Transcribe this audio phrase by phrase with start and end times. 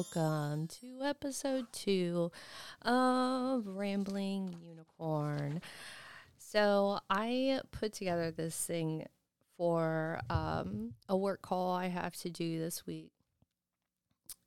[0.00, 2.32] welcome to episode two
[2.80, 5.60] of Rambling Unicorn.
[6.38, 9.04] So, I put together this thing
[9.58, 13.12] for um, a work call I have to do this week,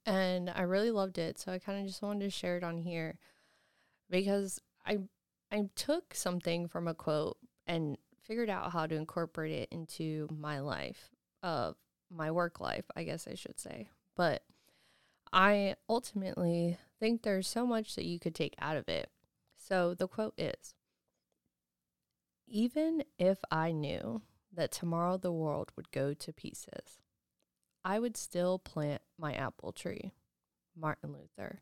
[0.07, 1.37] and I really loved it.
[1.37, 3.19] So, I kind of just wanted to share it on here
[4.09, 5.01] because I
[5.51, 10.61] I took something from a quote and figured out how to incorporate it into my
[10.61, 11.11] life
[11.43, 11.75] of
[12.09, 13.89] my work life, I guess I should say.
[14.15, 14.41] But
[15.33, 19.09] I ultimately think there's so much that you could take out of it.
[19.57, 20.75] So the quote is
[22.47, 24.21] Even if I knew
[24.53, 26.99] that tomorrow the world would go to pieces,
[27.83, 30.11] I would still plant my apple tree.
[30.75, 31.61] Martin Luther.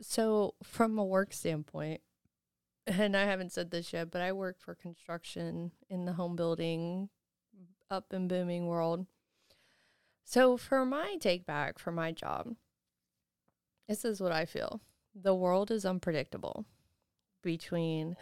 [0.00, 2.00] So, from a work standpoint,
[2.86, 7.08] and I haven't said this yet, but I work for construction in the home building
[7.90, 9.06] up and booming world.
[10.24, 12.56] So, for my take back for my job,
[13.88, 14.80] this is what I feel
[15.14, 16.64] the world is unpredictable
[17.42, 18.16] between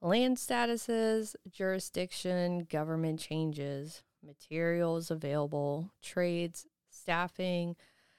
[0.00, 7.76] land statuses, jurisdiction, government changes, materials available, trades, staffing,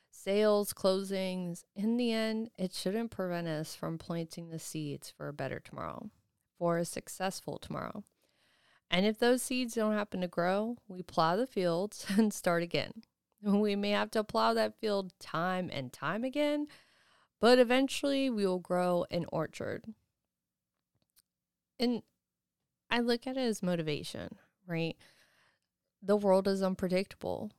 [0.09, 1.63] sales, closings.
[1.75, 6.09] In the end, it shouldn't prevent us from planting the seeds for a better tomorrow,
[6.57, 8.03] for a successful tomorrow.
[8.89, 13.03] And if those seeds don't happen to grow, we plow the fields and start again.
[13.41, 16.67] We may have to plow that field time and time again,
[17.39, 19.85] but eventually we will grow an orchard.
[21.79, 22.01] And
[22.89, 24.95] I look at it as motivation, right?
[26.01, 27.51] The world is unpredictable.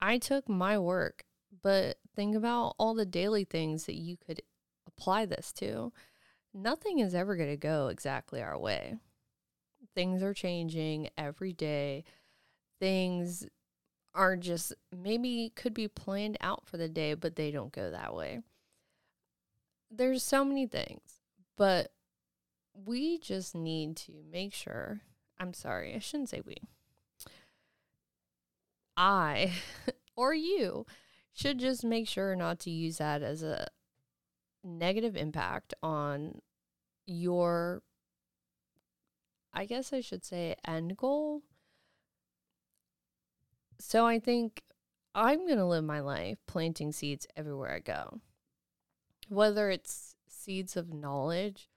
[0.00, 1.24] I took my work,
[1.62, 4.42] but think about all the daily things that you could
[4.86, 5.92] apply this to.
[6.54, 8.96] Nothing is ever going to go exactly our way.
[9.94, 12.04] Things are changing every day.
[12.78, 13.46] Things
[14.14, 18.14] are just maybe could be planned out for the day, but they don't go that
[18.14, 18.40] way.
[19.90, 21.20] There's so many things,
[21.56, 21.92] but
[22.74, 25.00] we just need to make sure.
[25.38, 26.56] I'm sorry, I shouldn't say we.
[28.96, 29.52] I
[30.16, 30.86] or you
[31.32, 33.66] should just make sure not to use that as a
[34.62, 36.40] negative impact on
[37.06, 37.82] your
[39.54, 41.42] I guess I should say end goal.
[43.82, 44.62] So I think
[45.14, 48.20] I'm going to live my life planting seeds everywhere I go.
[49.28, 51.68] Whether it's seeds of knowledge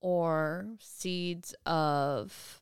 [0.00, 2.60] or seeds of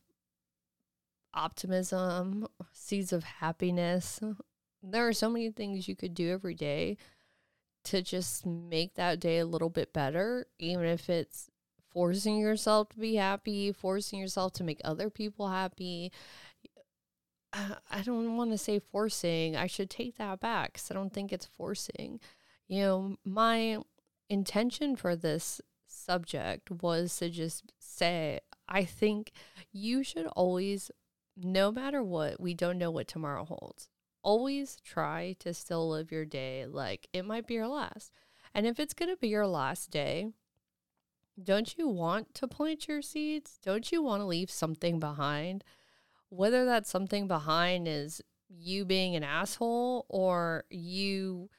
[1.33, 4.19] optimism, seeds of happiness.
[4.83, 6.97] There are so many things you could do every day
[7.85, 11.49] to just make that day a little bit better, even if it's
[11.91, 16.11] forcing yourself to be happy, forcing yourself to make other people happy.
[17.89, 19.55] I don't want to say forcing.
[19.55, 22.19] I should take that back because I don't think it's forcing.
[22.67, 23.79] You know, my
[24.29, 29.31] intention for this subject was to just say, I think
[29.71, 30.91] you should always,
[31.35, 33.89] no matter what, we don't know what tomorrow holds.
[34.23, 38.11] Always try to still live your day like it might be your last.
[38.53, 40.27] And if it's going to be your last day,
[41.41, 43.59] don't you want to plant your seeds?
[43.63, 45.63] Don't you want to leave something behind?
[46.29, 51.49] Whether that's something behind is you being an asshole or you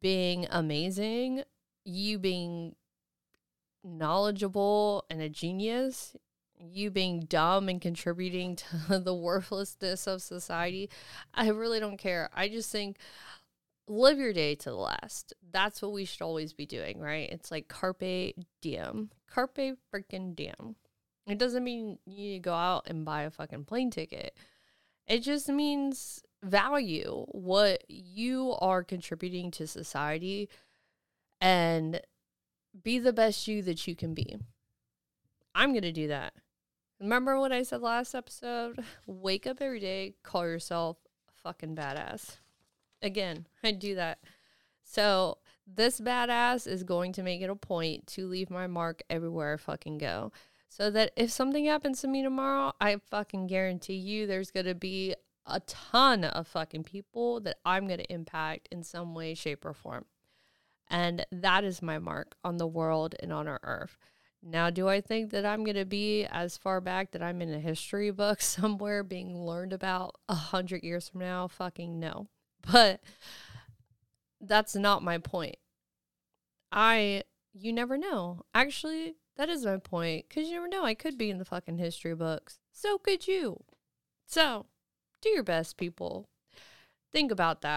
[0.00, 1.42] being amazing,
[1.84, 2.74] you being
[3.82, 6.16] knowledgeable and a genius,
[6.58, 8.56] you being dumb and contributing
[8.88, 10.90] to the worthlessness of society,
[11.34, 12.30] I really don't care.
[12.34, 12.96] I just think
[13.86, 15.34] live your day to the last.
[15.52, 17.28] That's what we should always be doing, right?
[17.30, 19.10] It's like carpe diem.
[19.30, 20.76] Carpe freaking diem.
[21.26, 24.36] It doesn't mean you need to go out and buy a fucking plane ticket.
[25.06, 30.48] It just means value what you are contributing to society
[31.40, 32.00] and
[32.82, 34.36] be the best you that you can be.
[35.54, 36.34] I'm going to do that.
[37.00, 38.82] Remember what I said last episode?
[39.06, 40.96] Wake up every day, call yourself
[41.42, 42.36] fucking badass.
[43.02, 44.18] Again, I do that.
[44.82, 49.54] So, this badass is going to make it a point to leave my mark everywhere
[49.54, 50.32] I fucking go.
[50.76, 54.74] So that if something happens to me tomorrow, I fucking guarantee you there's going to
[54.74, 55.14] be
[55.46, 59.72] a ton of fucking people that I'm going to impact in some way, shape, or
[59.72, 60.04] form.
[60.90, 63.96] And that is my mark on the world and on our earth.
[64.42, 67.54] Now, do I think that I'm going to be as far back that I'm in
[67.54, 71.46] a history book somewhere being learned about a hundred years from now?
[71.46, 72.26] Fucking no.
[72.72, 73.00] But
[74.40, 75.56] that's not my point.
[76.72, 77.22] I,
[77.54, 78.42] you never know.
[78.54, 80.84] Actually, that is my point because you never know.
[80.84, 82.58] I could be in the fucking history books.
[82.72, 83.62] So could you.
[84.26, 84.66] So
[85.22, 86.28] do your best, people.
[87.12, 87.72] Think about that.